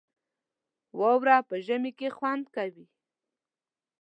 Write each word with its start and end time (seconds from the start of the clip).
واوره 0.99 1.37
په 1.49 1.55
ژمي 1.65 1.91
کې 1.97 2.07
خوند 2.17 2.45
کوي 2.55 2.85